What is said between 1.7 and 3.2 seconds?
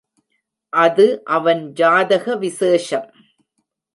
ஜாதக விசேஷம்.